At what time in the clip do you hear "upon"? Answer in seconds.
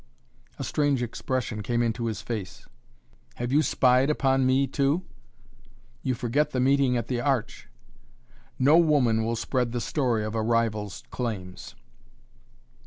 4.09-4.47